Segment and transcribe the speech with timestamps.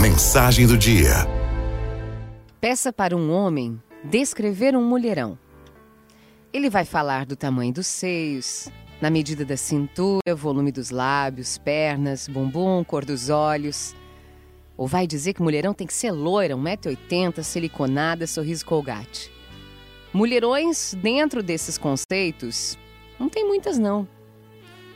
[0.00, 1.26] Mensagem do dia.
[2.60, 5.38] Peça para um homem descrever um mulherão.
[6.52, 8.68] Ele vai falar do tamanho dos seios,
[9.00, 13.94] na medida da cintura, volume dos lábios, pernas, bumbum, cor dos olhos.
[14.76, 19.30] Ou vai dizer que mulherão tem que ser loira, 1,80m, siliconada, sorriso colgate.
[20.12, 22.76] Mulherões, dentro desses conceitos,
[23.18, 24.06] não tem muitas não.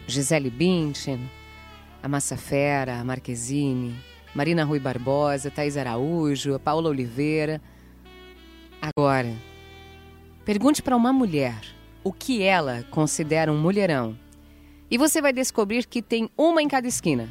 [0.07, 1.31] Gisele Bündchen,
[2.03, 3.97] a Massa Fera, a Marquezine,
[4.37, 7.59] Marina Rui Barbosa, Thais Araújo, Paula Oliveira.
[8.83, 9.33] Agora,
[10.45, 11.59] pergunte para uma mulher
[12.05, 14.15] o que ela considera um mulherão.
[14.91, 17.31] E você vai descobrir que tem uma em cada esquina.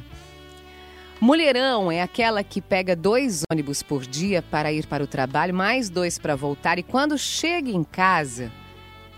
[1.20, 5.88] Mulherão é aquela que pega dois ônibus por dia para ir para o trabalho, mais
[5.88, 8.50] dois para voltar, e quando chega em casa,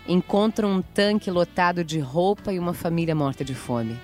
[0.07, 3.97] encontra um tanque lotado de roupa e uma família morta de fome.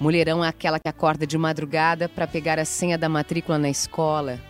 [0.00, 4.40] Mulherão é aquela que acorda de madrugada para pegar a senha da matrícula na escola.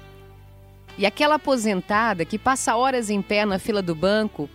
[0.97, 4.49] E aquela aposentada que passa horas em pé na fila do banco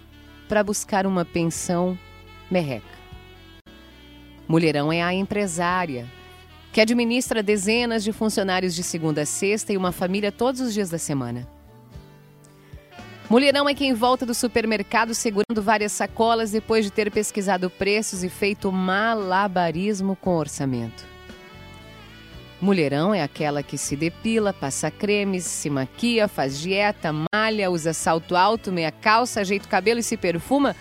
[0.47, 1.99] para buscar uma pensão
[2.49, 2.95] merreca.
[4.47, 6.07] Mulherão é a empresária
[6.71, 10.89] que administra dezenas de funcionários de segunda a sexta e uma família todos os dias
[10.89, 11.54] da semana.
[13.27, 18.29] Mulherão é quem volta do supermercado segurando várias sacolas depois de ter pesquisado preços e
[18.29, 21.03] feito malabarismo com orçamento.
[22.61, 28.35] Mulherão é aquela que se depila, passa cremes, se maquia, faz dieta, malha, usa salto
[28.35, 30.75] alto, meia calça, ajeita o cabelo e se perfuma,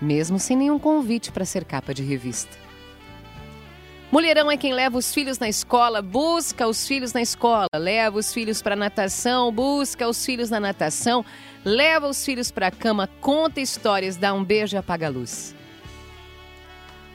[0.00, 2.56] mesmo sem nenhum convite para ser capa de revista.
[4.12, 8.30] Mulherão é quem leva os filhos na escola, busca os filhos na escola, leva os
[8.30, 11.24] filhos para natação, busca os filhos na natação,
[11.64, 15.54] leva os filhos para a cama, conta histórias, dá um beijo e apaga a luz.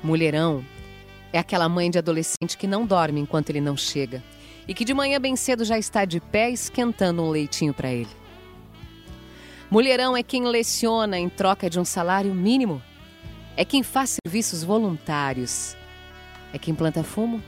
[0.03, 0.65] Mulherão
[1.31, 4.23] é aquela mãe de adolescente que não dorme enquanto ele não chega
[4.67, 8.09] e que de manhã bem cedo já está de pé esquentando um leitinho para ele.
[9.69, 12.81] Mulherão é quem leciona em troca de um salário mínimo.
[13.55, 15.77] É quem faz serviços voluntários
[16.53, 17.41] é quem planta fumo,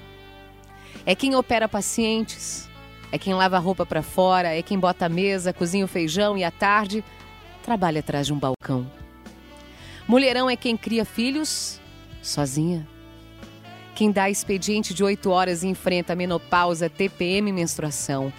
[1.05, 2.69] é quem opera pacientes,
[3.11, 6.37] é quem lava a roupa para fora, é quem bota a mesa, cozinha o feijão
[6.37, 7.03] e à tarde
[7.63, 8.89] trabalha atrás de um balcão.
[10.07, 11.79] Mulherão é quem cria filhos
[12.21, 12.87] sozinha.
[13.95, 18.31] Quem dá expediente de oito horas e enfrenta menopausa, TPM e menstruação.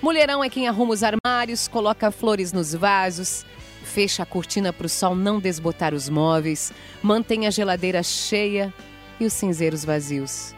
[0.00, 3.44] Mulherão é quem arruma os armários, coloca flores nos vasos,
[3.84, 8.72] fecha a cortina para o sol não desbotar os móveis, mantém a geladeira cheia
[9.20, 10.54] e os cinzeiros vazios.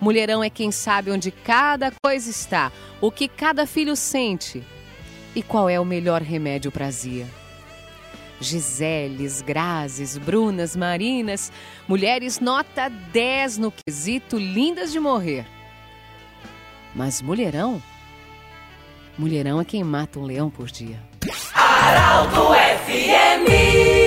[0.00, 4.62] Mulherão é quem sabe onde cada coisa está, o que cada filho sente
[5.34, 7.26] e qual é o melhor remédio para azia.
[8.40, 11.50] Giseles, Grazes, Brunas, Marinas,
[11.88, 15.46] mulheres nota 10 no quesito, lindas de morrer.
[16.94, 17.82] Mas mulherão?
[19.18, 21.02] Mulherão é quem mata um leão por dia.
[21.54, 22.48] Araldo
[22.84, 24.05] FMI